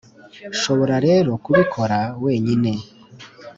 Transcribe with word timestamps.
nshobora 0.55 0.95
rero 1.07 1.31
kubikora 1.43 1.99
wenyine. 2.23 2.71